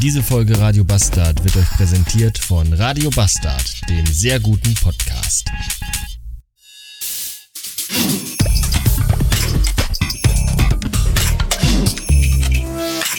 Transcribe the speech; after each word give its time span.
Diese 0.00 0.22
Folge 0.22 0.56
Radio 0.60 0.84
Bastard 0.84 1.42
wird 1.42 1.56
euch 1.56 1.68
präsentiert 1.70 2.38
von 2.38 2.72
Radio 2.74 3.10
Bastard, 3.10 3.80
dem 3.88 4.06
sehr 4.06 4.38
guten 4.38 4.72
Podcast. 4.74 5.50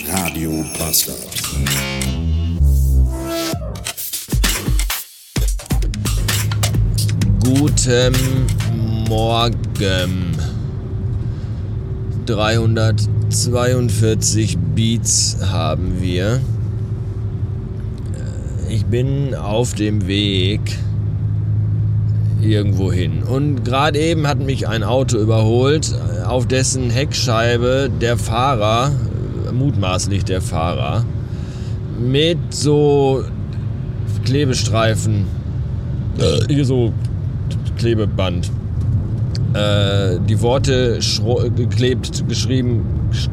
Radio 0.08 0.64
Bastard. 0.78 1.18
Guten 7.44 8.16
Morgen. 9.10 10.38
342 12.26 14.58
Beats 14.76 15.36
haben 15.42 16.02
wir. 16.02 16.40
Bin 18.90 19.36
auf 19.36 19.74
dem 19.74 20.08
Weg 20.08 20.62
irgendwo 22.42 22.92
hin. 22.92 23.24
Und 23.24 23.64
gerade 23.64 24.00
eben 24.00 24.28
hat 24.28 24.40
mich 24.40 24.68
ein 24.68 24.84
Auto 24.84 25.18
überholt, 25.18 25.94
auf 26.26 26.48
dessen 26.48 26.90
Heckscheibe 26.90 27.90
der 28.02 28.18
Fahrer, 28.18 28.92
mutmaßlich 29.54 30.26
der 30.26 30.42
Fahrer, 30.42 31.06
mit 32.00 32.38
so 32.50 33.24
Klebestreifen, 34.26 35.26
hier 36.48 36.66
so 36.66 36.94
Klebeband, 37.78 38.52
äh, 39.54 40.20
die 40.28 40.42
Worte 40.42 41.00
geklebt, 41.56 42.28
geschrieben, 42.28 42.86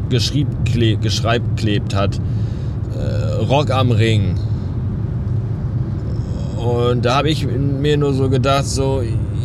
geschrieb, 0.08 0.46
kle, 0.64 0.96
geschreibt, 0.96 1.56
klebt 1.56 1.94
hat. 1.94 2.18
Äh, 2.96 3.44
Rock 3.44 3.70
am 3.70 3.90
Ring. 3.90 4.36
Und 6.66 7.04
da 7.04 7.18
habe 7.18 7.30
ich 7.30 7.46
mir 7.46 7.96
nur 7.96 8.12
so 8.12 8.28
gedacht, 8.28 8.66
so, 8.66 9.00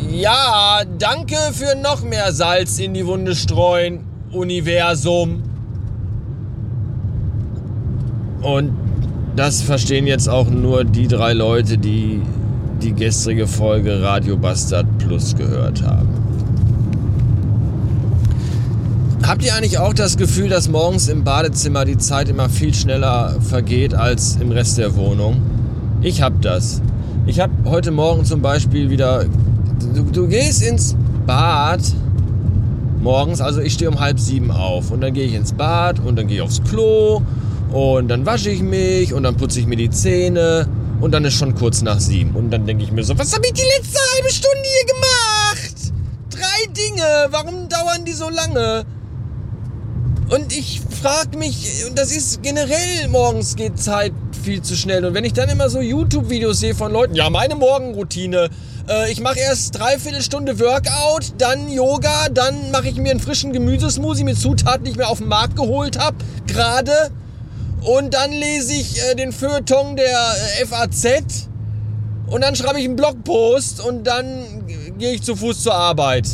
ja, 0.09 0.81
danke 0.97 1.35
für 1.53 1.75
noch 1.75 2.01
mehr 2.01 2.31
Salz 2.31 2.79
in 2.79 2.95
die 2.95 3.05
Wunde 3.05 3.35
streuen, 3.35 3.99
Universum. 4.31 5.43
Und 8.41 8.71
das 9.35 9.61
verstehen 9.61 10.07
jetzt 10.07 10.27
auch 10.27 10.49
nur 10.49 10.83
die 10.83 11.07
drei 11.07 11.33
Leute, 11.33 11.77
die 11.77 12.23
die 12.81 12.93
gestrige 12.93 13.45
Folge 13.45 14.01
Radio 14.01 14.35
Bastard 14.35 14.87
Plus 14.97 15.35
gehört 15.35 15.83
haben. 15.83 16.09
Habt 19.21 19.45
ihr 19.45 19.53
eigentlich 19.53 19.77
auch 19.77 19.93
das 19.93 20.17
Gefühl, 20.17 20.49
dass 20.49 20.69
morgens 20.69 21.07
im 21.07 21.23
Badezimmer 21.23 21.85
die 21.85 21.99
Zeit 21.99 22.29
immer 22.29 22.49
viel 22.49 22.73
schneller 22.73 23.39
vergeht 23.41 23.93
als 23.93 24.37
im 24.37 24.51
Rest 24.51 24.79
der 24.79 24.95
Wohnung? 24.95 25.39
Ich 26.01 26.23
hab 26.23 26.41
das. 26.41 26.81
Ich 27.27 27.39
hab 27.39 27.51
heute 27.65 27.91
Morgen 27.91 28.25
zum 28.25 28.41
Beispiel 28.41 28.89
wieder. 28.89 29.25
Du, 29.93 30.03
du 30.03 30.27
gehst 30.27 30.63
ins 30.63 30.95
Bad 31.27 31.81
morgens, 33.01 33.41
also 33.41 33.61
ich 33.61 33.73
stehe 33.73 33.89
um 33.89 33.99
halb 33.99 34.19
sieben 34.19 34.51
auf 34.51 34.91
und 34.91 35.01
dann 35.01 35.13
gehe 35.13 35.25
ich 35.25 35.33
ins 35.33 35.53
Bad 35.53 35.99
und 35.99 36.15
dann 36.15 36.27
gehe 36.27 36.37
ich 36.37 36.41
aufs 36.41 36.61
Klo 36.63 37.21
und 37.71 38.07
dann 38.07 38.25
wasche 38.25 38.49
ich 38.49 38.61
mich 38.61 39.13
und 39.13 39.23
dann 39.23 39.35
putze 39.37 39.59
ich 39.59 39.67
mir 39.67 39.75
die 39.75 39.89
Zähne 39.89 40.67
und 40.99 41.11
dann 41.13 41.25
ist 41.25 41.35
schon 41.35 41.55
kurz 41.55 41.81
nach 41.81 41.99
sieben 41.99 42.35
und 42.35 42.51
dann 42.51 42.65
denke 42.65 42.83
ich 42.83 42.91
mir 42.91 43.03
so, 43.03 43.17
was 43.17 43.33
habe 43.33 43.45
ich 43.45 43.53
die 43.53 43.61
letzte 43.77 43.99
halbe 44.15 44.31
Stunde 44.31 44.63
hier 44.63 44.93
gemacht? 44.95 45.93
Drei 46.29 46.73
Dinge, 46.73 47.27
warum 47.31 47.69
dauern 47.69 48.05
die 48.05 48.13
so 48.13 48.29
lange? 48.29 48.83
Und 50.29 50.55
ich 50.55 50.81
frage 51.01 51.37
mich, 51.37 51.83
und 51.87 51.97
das 51.97 52.15
ist 52.15 52.41
generell, 52.41 53.07
morgens 53.09 53.55
geht 53.55 53.77
Zeit 53.79 54.13
viel 54.41 54.61
zu 54.61 54.75
schnell. 54.75 55.05
Und 55.05 55.13
wenn 55.13 55.23
ich 55.23 55.33
dann 55.33 55.49
immer 55.49 55.69
so 55.69 55.79
YouTube-Videos 55.79 56.59
sehe 56.59 56.75
von 56.75 56.91
Leuten, 56.91 57.15
ja, 57.15 57.29
meine 57.29 57.55
Morgenroutine, 57.55 58.49
äh, 58.89 59.11
ich 59.11 59.21
mache 59.21 59.39
erst 59.39 59.77
dreiviertel 59.77 60.21
Stunde 60.21 60.59
Workout, 60.59 61.33
dann 61.37 61.69
Yoga, 61.69 62.29
dann 62.29 62.71
mache 62.71 62.89
ich 62.89 62.95
mir 62.95 63.11
einen 63.11 63.19
frischen 63.19 63.53
Gemüsesmoothie 63.53 64.23
mit 64.23 64.37
Zutaten, 64.37 64.85
die 64.85 64.91
ich 64.91 64.97
mir 64.97 65.07
auf 65.07 65.19
dem 65.19 65.27
Markt 65.27 65.55
geholt 65.55 65.99
habe, 65.99 66.17
gerade. 66.47 67.11
Und 67.81 68.13
dann 68.13 68.31
lese 68.31 68.73
ich 68.73 69.01
äh, 69.01 69.15
den 69.15 69.31
Feuilleton 69.31 69.95
der 69.95 70.35
äh, 70.59 70.65
FAZ. 70.65 71.47
Und 72.27 72.41
dann 72.41 72.55
schreibe 72.55 72.79
ich 72.79 72.85
einen 72.85 72.95
Blogpost 72.95 73.81
und 73.83 74.05
dann 74.05 74.65
gehe 74.97 75.11
ich 75.11 75.21
zu 75.21 75.35
Fuß 75.35 75.63
zur 75.63 75.73
Arbeit 75.73 76.27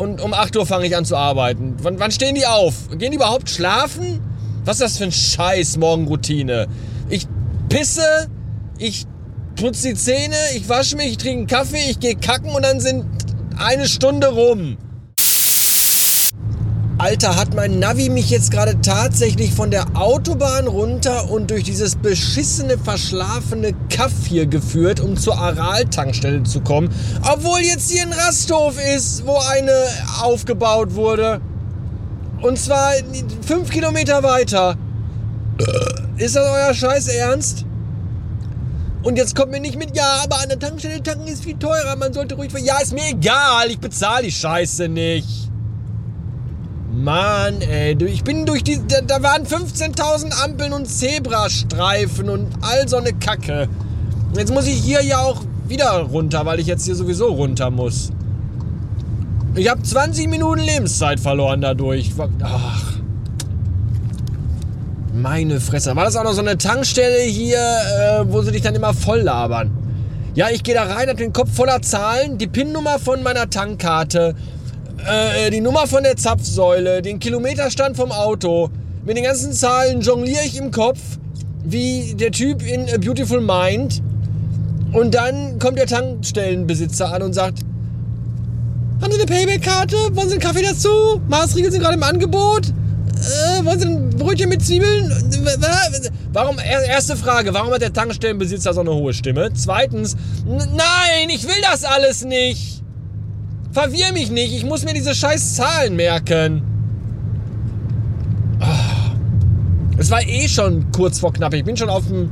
und 0.00 0.22
um 0.22 0.32
8 0.32 0.56
Uhr 0.56 0.66
fange 0.66 0.86
ich 0.86 0.96
an 0.96 1.04
zu 1.04 1.16
arbeiten. 1.16 1.76
Wann, 1.82 2.00
wann 2.00 2.10
stehen 2.10 2.34
die 2.34 2.46
auf? 2.46 2.88
Gehen 2.96 3.10
die 3.10 3.16
überhaupt 3.16 3.50
schlafen? 3.50 4.20
Was 4.64 4.76
ist 4.76 4.82
das 4.82 4.98
für 4.98 5.04
ein 5.04 5.12
Scheiß 5.12 5.76
Morgenroutine? 5.76 6.68
Pisse, 7.70 8.26
ich 8.78 9.06
putze 9.54 9.90
die 9.90 9.94
Zähne, 9.94 10.34
ich 10.56 10.68
wasche 10.68 10.96
mich, 10.96 11.12
ich 11.12 11.18
trinke 11.18 11.38
einen 11.38 11.46
Kaffee, 11.46 11.90
ich 11.90 12.00
gehe 12.00 12.16
kacken 12.16 12.50
und 12.50 12.64
dann 12.64 12.80
sind 12.80 13.04
eine 13.56 13.86
Stunde 13.88 14.26
rum. 14.26 14.76
Alter, 16.98 17.36
hat 17.36 17.54
mein 17.54 17.78
Navi 17.78 18.10
mich 18.10 18.28
jetzt 18.28 18.50
gerade 18.50 18.80
tatsächlich 18.80 19.54
von 19.54 19.70
der 19.70 19.86
Autobahn 19.94 20.66
runter 20.66 21.30
und 21.30 21.52
durch 21.52 21.62
dieses 21.62 21.94
beschissene, 21.94 22.76
verschlafene 22.76 23.72
Kaff 23.88 24.12
hier 24.28 24.46
geführt, 24.46 24.98
um 24.98 25.16
zur 25.16 25.38
Aral-Tankstelle 25.38 26.42
zu 26.42 26.60
kommen. 26.62 26.90
Obwohl 27.22 27.60
jetzt 27.60 27.88
hier 27.90 28.02
ein 28.02 28.12
Rasthof 28.12 28.74
ist, 28.96 29.24
wo 29.24 29.38
eine 29.38 29.72
aufgebaut 30.20 30.96
wurde. 30.96 31.40
Und 32.42 32.58
zwar 32.58 32.94
fünf 33.46 33.70
Kilometer 33.70 34.24
weiter. 34.24 34.76
Ist 36.20 36.36
das 36.36 36.46
euer 36.46 36.74
Scheiß 36.74 37.08
Ernst? 37.08 37.64
Und 39.02 39.16
jetzt 39.16 39.34
kommt 39.34 39.52
mir 39.52 39.60
nicht 39.60 39.78
mit, 39.78 39.96
ja, 39.96 40.20
aber 40.22 40.42
an 40.42 40.50
der 40.50 40.58
Tankstelle 40.58 41.02
tanken 41.02 41.26
ist 41.26 41.44
viel 41.44 41.58
teurer. 41.58 41.96
Man 41.96 42.12
sollte 42.12 42.34
ruhig. 42.34 42.52
Ja, 42.62 42.78
ist 42.78 42.92
mir 42.92 43.08
egal. 43.08 43.70
Ich 43.70 43.78
bezahle 43.78 44.24
die 44.24 44.30
Scheiße 44.30 44.88
nicht. 44.88 45.50
Mann, 46.92 47.62
ey, 47.62 47.96
ich 48.04 48.22
bin 48.22 48.44
durch 48.44 48.62
die. 48.62 48.78
Da, 48.86 49.00
da 49.00 49.22
waren 49.22 49.46
15.000 49.46 50.44
Ampeln 50.44 50.74
und 50.74 50.86
Zebrastreifen 50.86 52.28
und 52.28 52.48
all 52.60 52.86
so 52.86 52.98
eine 52.98 53.14
Kacke. 53.14 53.66
Jetzt 54.36 54.52
muss 54.52 54.66
ich 54.66 54.74
hier 54.74 55.02
ja 55.02 55.20
auch 55.20 55.42
wieder 55.68 56.00
runter, 56.00 56.44
weil 56.44 56.60
ich 56.60 56.66
jetzt 56.66 56.84
hier 56.84 56.96
sowieso 56.96 57.28
runter 57.28 57.70
muss. 57.70 58.10
Ich 59.54 59.70
habe 59.70 59.82
20 59.82 60.28
Minuten 60.28 60.60
Lebenszeit 60.60 61.18
verloren 61.18 61.62
dadurch. 61.62 62.12
Ach. 62.42 62.99
Meine 65.12 65.60
Fresse. 65.60 65.96
War 65.96 66.04
das 66.04 66.14
auch 66.16 66.22
noch 66.22 66.34
so 66.34 66.40
eine 66.40 66.56
Tankstelle 66.56 67.22
hier, 67.22 67.58
äh, 67.58 68.32
wo 68.32 68.42
sie 68.42 68.52
dich 68.52 68.62
dann 68.62 68.76
immer 68.76 68.94
voll 68.94 69.20
labern? 69.20 69.70
Ja, 70.34 70.48
ich 70.50 70.62
gehe 70.62 70.74
da 70.74 70.84
rein, 70.84 71.08
hab 71.08 71.16
den 71.16 71.32
Kopf 71.32 71.52
voller 71.52 71.82
Zahlen, 71.82 72.38
die 72.38 72.46
PIN-Nummer 72.46 73.00
von 73.00 73.22
meiner 73.24 73.50
Tankkarte, 73.50 74.36
äh, 75.04 75.50
die 75.50 75.60
Nummer 75.60 75.88
von 75.88 76.04
der 76.04 76.16
Zapfsäule, 76.16 77.02
den 77.02 77.18
Kilometerstand 77.18 77.96
vom 77.96 78.12
Auto. 78.12 78.70
Mit 79.04 79.16
den 79.16 79.24
ganzen 79.24 79.52
Zahlen 79.52 80.00
jongliere 80.00 80.44
ich 80.44 80.56
im 80.56 80.70
Kopf, 80.70 81.00
wie 81.64 82.14
der 82.14 82.30
Typ 82.30 82.62
in 82.62 82.88
A 82.88 82.98
Beautiful 82.98 83.40
Mind. 83.40 84.02
Und 84.92 85.14
dann 85.14 85.58
kommt 85.58 85.78
der 85.78 85.86
Tankstellenbesitzer 85.86 87.12
an 87.12 87.22
und 87.22 87.32
sagt, 87.32 87.60
haben 89.02 89.12
Sie 89.12 89.18
eine 89.18 89.26
Payback-Karte? 89.26 89.96
Wollen 90.12 90.28
Sie 90.28 90.34
einen 90.34 90.42
Kaffee 90.42 90.62
dazu? 90.62 91.20
Maßriegel 91.28 91.72
sind 91.72 91.80
gerade 91.80 91.94
im 91.94 92.02
Angebot. 92.02 92.72
Äh, 93.20 93.64
wollen 93.64 93.80
Sie 93.80 93.86
ein 93.86 94.10
Brötchen 94.10 94.48
mit 94.48 94.64
Zwiebeln? 94.64 95.12
Warum, 96.32 96.58
erste 96.58 97.16
Frage, 97.16 97.52
warum 97.52 97.72
hat 97.72 97.82
der 97.82 97.92
Tankstellenbesitzer 97.92 98.72
so 98.72 98.80
eine 98.80 98.92
hohe 98.92 99.12
Stimme? 99.12 99.50
Zweitens, 99.54 100.16
nein, 100.46 101.28
ich 101.28 101.44
will 101.44 101.60
das 101.62 101.84
alles 101.84 102.24
nicht. 102.24 102.82
Verwirr 103.72 104.12
mich 104.12 104.30
nicht, 104.30 104.54
ich 104.54 104.64
muss 104.64 104.84
mir 104.84 104.94
diese 104.94 105.14
scheiß 105.14 105.54
Zahlen 105.56 105.96
merken. 105.96 106.62
Ah. 108.60 109.00
Es 109.96 110.10
war 110.10 110.22
eh 110.22 110.48
schon 110.48 110.90
kurz 110.92 111.18
vor 111.20 111.32
knapp. 111.32 111.52
Ich 111.54 111.64
bin 111.64 111.76
schon 111.76 111.90
auf 111.90 112.06
dem 112.06 112.30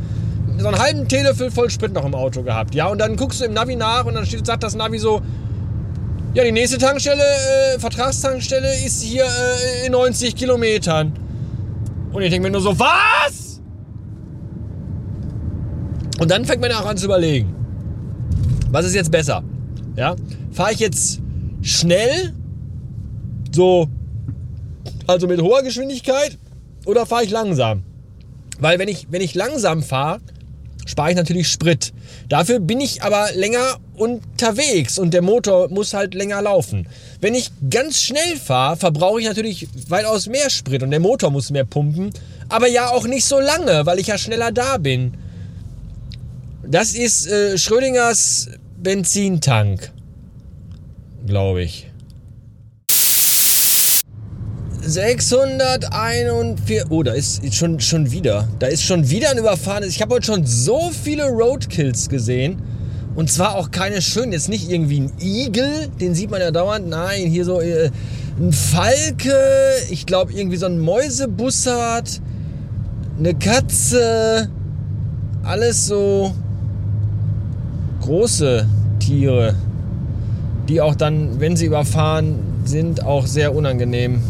so 0.59 0.67
einen 0.67 0.79
halben 0.79 1.07
Teelöffel 1.07 1.51
voll 1.51 1.71
Sprit 1.71 1.93
noch 1.93 2.05
im 2.05 2.15
Auto 2.15 2.43
gehabt. 2.43 2.75
Ja, 2.75 2.87
und 2.87 2.99
dann 2.99 3.17
guckst 3.17 3.41
du 3.41 3.45
im 3.45 3.53
Navi 3.53 3.77
nach 3.77 4.07
und 4.07 4.15
dann 4.15 4.27
steht, 4.27 4.45
sagt 4.47 4.63
das 4.63 4.75
Navi 4.75 4.99
so, 4.99 5.23
ja, 6.35 6.45
die 6.45 6.53
nächste 6.53 6.79
Tankstelle, 6.79 7.23
äh, 7.23 7.79
Vertragstankstelle 7.79 8.85
ist 8.85 9.03
hier 9.03 9.25
äh, 9.25 9.87
in 9.87 9.93
90 9.93 10.37
Kilometern. 10.37 11.13
Und 12.13 12.23
ich 12.23 12.31
denke 12.31 12.49
mir 12.49 12.53
nur 12.53 12.61
so, 12.61 12.79
was? 12.79 13.61
Und 16.19 16.31
dann 16.31 16.45
fängt 16.45 16.61
man 16.61 16.73
auch 16.73 16.87
an 16.87 16.97
zu 16.97 17.07
überlegen, 17.07 17.55
was 18.71 18.85
ist 18.85 18.95
jetzt 18.95 19.11
besser? 19.11 19.43
Ja, 19.97 20.17
fahre 20.53 20.73
ich 20.73 20.81
jetzt 20.81 21.21
schnell, 21.63 22.35
so, 23.53 23.89
also 25.07 25.27
mit 25.27 25.41
hoher 25.41 25.63
Geschwindigkeit, 25.63 26.39
oder 26.87 27.07
fahre 27.07 27.25
ich 27.25 27.31
langsam? 27.31 27.83
Weil 28.61 28.79
wenn 28.79 28.89
ich, 28.89 29.07
wenn 29.11 29.21
ich 29.21 29.35
langsam 29.35 29.83
fahre, 29.83 30.21
spare 30.99 31.11
ich 31.11 31.17
natürlich 31.17 31.49
Sprit. 31.49 31.93
Dafür 32.29 32.59
bin 32.59 32.81
ich 32.81 33.05
aber 33.05 33.29
länger 33.37 33.77
unterwegs 33.95 34.99
und 34.99 35.15
der 35.15 35.23
Motor 35.23 35.69
muss 35.69 35.95
halt 35.95 36.13
länger 36.13 36.43
laufen. 36.43 36.89
Wenn 37.21 37.37
ich 37.37 37.53
ganz 37.71 38.03
schnell 38.03 38.37
fahre, 38.37 38.77
verbrauche 38.77 39.21
ich 39.21 39.29
natürlich 39.29 39.69
weitaus 39.87 40.27
mehr 40.27 40.51
Sprit 40.51 40.83
und 40.83 40.91
der 40.91 40.99
Motor 40.99 41.31
muss 41.31 41.53
mehr 41.53 41.65
pumpen, 41.65 42.11
aber 42.49 42.67
ja 42.67 42.91
auch 42.91 43.07
nicht 43.07 43.27
so 43.27 43.39
lange, 43.39 43.87
weil 43.87 44.01
ich 44.01 44.09
ja 44.09 44.19
schneller 44.19 44.51
da 44.51 44.77
bin. 44.77 45.15
Das 46.67 46.95
ist 46.95 47.29
äh, 47.29 47.57
Schrödingers 47.57 48.49
Benzintank, 48.77 49.93
glaube 51.29 51.63
ich. 51.63 51.88
641. 54.89 56.85
Oh, 56.89 57.03
da 57.03 57.13
ist 57.13 57.55
schon, 57.55 57.79
schon 57.81 58.11
wieder. 58.11 58.49
Da 58.59 58.69
ist 58.69 58.83
schon 58.83 59.11
wieder 59.11 59.31
ein 59.31 59.39
überfahrenes. 59.39 59.91
Ich 59.91 60.01
habe 60.01 60.15
heute 60.15 60.25
schon 60.27 60.47
so 60.47 60.91
viele 60.91 61.27
Roadkills 61.29 62.09
gesehen. 62.09 62.63
Und 63.15 63.31
zwar 63.31 63.57
auch 63.57 63.71
keine 63.71 64.01
schönen. 64.01 64.33
Jetzt 64.33 64.49
nicht 64.49 64.71
irgendwie 64.71 65.01
ein 65.01 65.13
Igel, 65.21 65.89
den 66.01 66.15
sieht 66.15 66.31
man 66.31 66.41
ja 66.41 66.51
dauernd. 66.51 66.89
Nein, 66.89 67.27
hier 67.27 67.45
so 67.45 67.61
äh, 67.61 67.91
ein 68.41 68.53
Falke. 68.53 69.37
Ich 69.91 70.07
glaube 70.07 70.33
irgendwie 70.33 70.57
so 70.57 70.65
ein 70.67 70.79
Mäusebussard. 70.79 72.23
Eine 73.19 73.35
Katze. 73.35 74.49
Alles 75.43 75.87
so 75.87 76.33
große 78.01 78.67
Tiere. 79.01 79.55
Die 80.69 80.81
auch 80.81 80.95
dann, 80.95 81.41
wenn 81.41 81.57
sie 81.57 81.67
überfahren 81.67 82.37
sind, 82.65 83.03
auch 83.05 83.27
sehr 83.27 83.55
unangenehm 83.55 84.23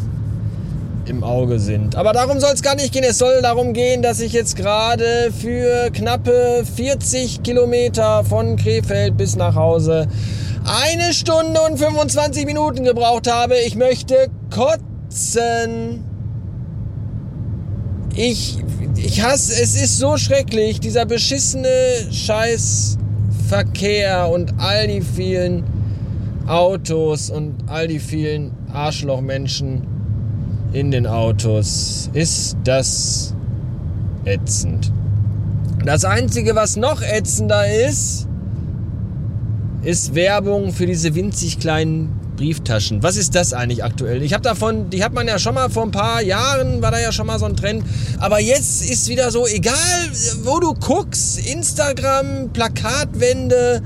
im 1.09 1.25
Auge 1.25 1.59
sind. 1.59 1.97
Aber 1.97 2.13
darum 2.13 2.39
soll 2.41 2.53
es 2.53 2.61
gar 2.63 2.75
nicht 2.75 2.93
gehen. 2.93 3.05
Es 3.05 3.17
soll 3.19 3.41
darum 3.43 3.73
gehen, 3.73 4.03
dass 4.03 4.21
ich 4.21 4.33
jetzt 4.33 4.57
gerade 4.57 5.33
für 5.39 5.91
knappe 5.91 6.65
40 6.77 7.43
Kilometer 7.43 8.25
von 8.25 8.57
Krefeld 8.57 9.17
bis 9.17 9.37
nach 9.37 9.55
Hause 9.55 10.09
eine 10.65 11.15
Stunde 11.15 11.61
und 11.63 11.79
25 11.79 12.45
Minuten 12.47 12.85
gebraucht 12.85 13.31
habe. 13.31 13.55
Ich 13.67 13.75
möchte 13.75 14.29
kotzen. 14.51 16.05
Ich, 18.15 18.59
ich 18.97 19.23
hasse, 19.23 19.53
es 19.63 19.75
ist 19.81 19.99
so 19.99 20.17
schrecklich, 20.17 20.81
dieser 20.81 21.07
beschissene 21.07 21.69
Scheißverkehr 22.11 24.29
und 24.29 24.55
all 24.59 24.89
die 24.89 25.03
vielen 25.03 25.63
Autos 26.49 27.31
und 27.31 27.55
all 27.69 27.87
die 27.89 28.01
vielen 28.01 28.53
Arschlochmenschen 28.73 29.98
in 30.73 30.91
den 30.91 31.07
Autos 31.07 32.11
ist 32.13 32.57
das 32.65 33.35
ätzend. 34.25 34.93
Das 35.85 36.05
Einzige, 36.05 36.55
was 36.55 36.77
noch 36.77 37.03
ätzender 37.03 37.65
ist, 37.89 38.27
ist 39.83 40.15
Werbung 40.15 40.73
für 40.73 40.87
diese 40.87 41.15
winzig 41.15 41.61
kleinen 41.61 42.11
Brieftaschen. 42.37 43.03
Was 43.03 43.17
ist 43.17 43.35
das 43.35 43.53
eigentlich 43.53 43.83
aktuell? 43.83 44.23
Ich 44.23 44.33
habe 44.33 44.43
davon, 44.43 44.91
die 44.91 45.03
hat 45.03 45.13
man 45.13 45.27
ja 45.27 45.39
schon 45.39 45.55
mal 45.55 45.71
vor 45.71 45.85
ein 45.85 45.91
paar 45.91 46.23
Jahren, 46.23 46.83
war 46.83 46.91
da 46.91 47.01
ja 47.01 47.11
schon 47.13 47.27
mal 47.27 47.39
so 47.39 47.47
ein 47.47 47.57
Trend. 47.57 47.85
Aber 48.19 48.39
jetzt 48.39 48.89
ist 48.89 49.09
wieder 49.09 49.31
so, 49.31 49.47
egal 49.47 49.77
wo 50.43 50.61
du 50.61 50.75
guckst, 50.75 51.39
Instagram, 51.47 52.51
Plakatwände, 52.53 53.83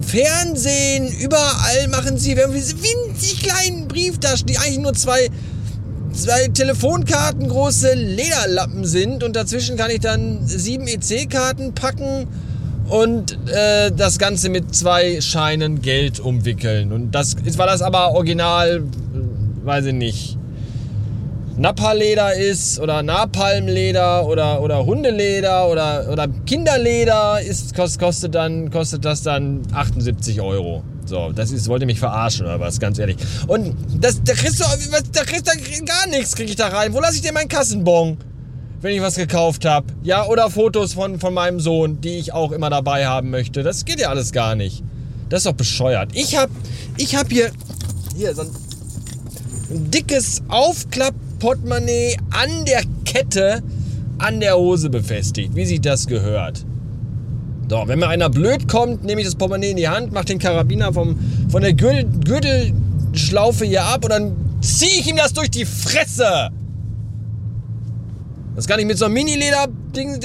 Fernsehen, 0.00 1.08
überall 1.20 1.88
machen 1.88 2.16
sie 2.18 2.34
diese 2.34 2.74
winzig 2.76 3.42
kleinen 3.42 3.86
Brieftaschen, 3.86 4.46
die 4.46 4.58
eigentlich 4.58 4.78
nur 4.78 4.94
zwei 4.94 5.30
zwei 6.14 6.48
Telefonkarten 6.48 7.48
große 7.48 7.94
Lederlappen 7.94 8.84
sind 8.84 9.24
und 9.24 9.36
dazwischen 9.36 9.76
kann 9.76 9.90
ich 9.90 10.00
dann 10.00 10.46
sieben 10.46 10.86
EC-Karten 10.86 11.74
packen 11.74 12.26
und 12.88 13.38
äh, 13.48 13.90
das 13.90 14.18
Ganze 14.18 14.48
mit 14.48 14.74
zwei 14.74 15.20
Scheinen 15.20 15.82
Geld 15.82 16.20
umwickeln. 16.20 16.92
Und 16.92 17.12
das 17.12 17.36
war 17.58 17.66
das 17.66 17.82
aber 17.82 18.12
original, 18.12 18.82
weiß 19.64 19.86
ich 19.86 19.94
nicht. 19.94 20.38
Napaleder 21.56 22.34
ist 22.34 22.80
oder 22.80 23.02
Napalmleder 23.02 24.26
oder, 24.26 24.60
oder 24.60 24.84
Hundeleder 24.84 25.68
oder, 25.68 26.08
oder 26.10 26.26
Kinderleder 26.46 27.40
ist, 27.40 27.74
kostet, 27.76 28.34
dann, 28.34 28.70
kostet 28.70 29.04
das 29.04 29.22
dann 29.22 29.62
78 29.72 30.40
Euro. 30.40 30.82
So, 31.06 31.32
das 31.32 31.50
ist, 31.50 31.68
wollte 31.68 31.86
mich 31.86 31.98
verarschen 31.98 32.46
oder 32.46 32.60
was, 32.60 32.80
ganz 32.80 32.98
ehrlich. 32.98 33.16
Und 33.46 33.76
das, 34.00 34.22
da 34.22 34.32
kriegst 34.32 34.60
du, 34.60 34.64
da 35.12 35.24
kriegst 35.24 35.46
du 35.46 35.84
gar 35.84 36.06
nichts, 36.08 36.34
krieg 36.34 36.48
ich 36.48 36.56
da 36.56 36.68
rein. 36.68 36.92
Wo 36.94 37.00
lasse 37.00 37.16
ich 37.16 37.22
dir 37.22 37.32
meinen 37.32 37.48
Kassenbon? 37.48 38.16
Wenn 38.80 38.94
ich 38.94 39.00
was 39.00 39.16
gekauft 39.16 39.64
habe. 39.64 39.86
Ja, 40.02 40.26
oder 40.26 40.50
Fotos 40.50 40.92
von, 40.94 41.18
von 41.18 41.32
meinem 41.32 41.60
Sohn, 41.60 42.00
die 42.00 42.18
ich 42.18 42.32
auch 42.32 42.52
immer 42.52 42.70
dabei 42.70 43.06
haben 43.06 43.30
möchte. 43.30 43.62
Das 43.62 43.84
geht 43.84 44.00
ja 44.00 44.08
alles 44.08 44.32
gar 44.32 44.54
nicht. 44.54 44.82
Das 45.28 45.40
ist 45.40 45.46
doch 45.46 45.54
bescheuert. 45.54 46.10
Ich 46.14 46.36
hab, 46.36 46.50
ich 46.98 47.16
hab 47.16 47.30
hier, 47.30 47.50
hier 48.14 48.34
so 48.34 48.42
ein, 48.42 48.50
ein 49.70 49.90
dickes 49.90 50.42
Aufklapp-Portemonnaie 50.48 52.16
an 52.30 52.64
der 52.66 52.82
Kette 53.04 53.62
an 54.18 54.40
der 54.40 54.56
Hose 54.56 54.90
befestigt, 54.90 55.54
wie 55.54 55.64
sich 55.64 55.80
das 55.80 56.06
gehört. 56.06 56.64
So, 57.68 57.82
wenn 57.86 57.98
mir 57.98 58.08
einer 58.08 58.28
blöd 58.28 58.68
kommt, 58.68 59.04
nehme 59.04 59.20
ich 59.20 59.26
das 59.26 59.34
Portemonnaie 59.36 59.70
in 59.70 59.76
die 59.76 59.88
Hand, 59.88 60.12
mache 60.12 60.26
den 60.26 60.38
Karabiner 60.38 60.92
vom, 60.92 61.18
von 61.48 61.62
der 61.62 61.72
Gürtel, 61.72 62.04
Gürtelschlaufe 62.24 63.64
hier 63.64 63.84
ab 63.84 64.04
und 64.04 64.10
dann 64.10 64.36
ziehe 64.60 65.00
ich 65.00 65.08
ihm 65.08 65.16
das 65.16 65.32
durch 65.32 65.50
die 65.50 65.64
Fresse. 65.64 66.50
Das 68.54 68.66
kann 68.68 68.78
ich 68.78 68.86
mit 68.86 68.98
so 68.98 69.06
einem 69.06 69.14
Mini-Leder-Ding, 69.14 70.20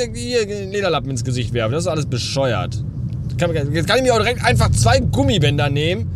Lederlappen 0.71 1.09
ins 1.09 1.23
Gesicht 1.23 1.53
werfen. 1.53 1.73
Das 1.73 1.83
ist 1.83 1.87
alles 1.87 2.05
bescheuert. 2.05 2.83
Jetzt 3.29 3.87
kann 3.87 3.97
ich 3.97 4.03
mir 4.03 4.13
auch 4.13 4.19
direkt 4.19 4.43
einfach 4.43 4.69
zwei 4.71 4.99
Gummibänder 4.99 5.69
nehmen 5.69 6.11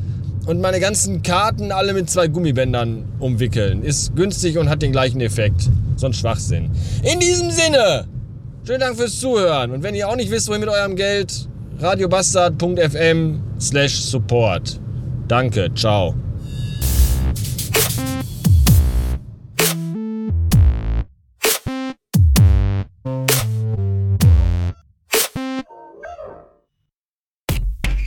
und 0.46 0.60
meine 0.60 0.80
ganzen 0.80 1.24
Karten 1.24 1.72
alle 1.72 1.94
mit 1.94 2.10
zwei 2.10 2.28
Gummibändern 2.28 3.06
umwickeln. 3.20 3.82
Ist 3.82 4.16
günstig 4.16 4.58
und 4.58 4.70
hat 4.70 4.82
den 4.82 4.92
gleichen 4.92 5.22
Effekt. 5.22 5.70
So 5.96 6.06
ein 6.06 6.14
Schwachsinn. 6.14 6.70
In 7.02 7.20
diesem 7.20 7.50
Sinne, 7.50 8.08
Schönen 8.66 8.80
Dank 8.80 8.96
fürs 8.96 9.20
Zuhören. 9.20 9.72
Und 9.72 9.84
wenn 9.84 9.94
ihr 9.94 10.08
auch 10.08 10.16
nicht 10.16 10.32
wisst, 10.32 10.48
wohin 10.48 10.62
mit 10.62 10.70
eurem 10.70 10.96
Geld, 10.96 11.50
radiobastard.fm 11.80 13.42
slash 13.60 13.96
support. 13.96 14.80
Danke, 15.28 15.70
ciao. 15.76 16.16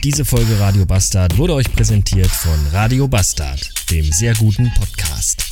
Diese 0.03 0.23
Folge 0.23 0.59
Radio 0.59 0.85
Bastard 0.85 1.37
wurde 1.37 1.53
euch 1.53 1.71
präsentiert 1.71 2.31
von 2.31 2.57
Radio 2.71 3.07
Bastard, 3.07 3.91
dem 3.91 4.05
sehr 4.11 4.33
guten 4.35 4.71
Podcast. 4.79 5.46